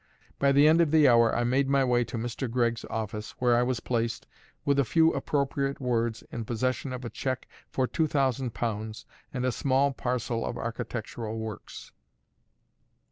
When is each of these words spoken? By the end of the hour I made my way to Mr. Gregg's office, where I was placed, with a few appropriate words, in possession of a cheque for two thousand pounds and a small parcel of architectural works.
By 0.39 0.51
the 0.51 0.67
end 0.67 0.81
of 0.81 0.89
the 0.89 1.07
hour 1.07 1.31
I 1.35 1.43
made 1.43 1.69
my 1.69 1.83
way 1.83 2.03
to 2.05 2.17
Mr. 2.17 2.49
Gregg's 2.49 2.85
office, 2.89 3.33
where 3.37 3.55
I 3.55 3.61
was 3.61 3.79
placed, 3.81 4.25
with 4.65 4.79
a 4.79 4.83
few 4.83 5.13
appropriate 5.13 5.79
words, 5.79 6.23
in 6.31 6.43
possession 6.43 6.91
of 6.91 7.05
a 7.05 7.09
cheque 7.11 7.47
for 7.69 7.85
two 7.85 8.07
thousand 8.07 8.55
pounds 8.55 9.05
and 9.31 9.45
a 9.45 9.51
small 9.51 9.91
parcel 9.93 10.43
of 10.43 10.57
architectural 10.57 11.37
works. 11.37 11.91